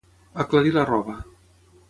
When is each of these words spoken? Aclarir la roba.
Aclarir 0.43 0.71
la 0.79 0.87
roba. 0.91 1.19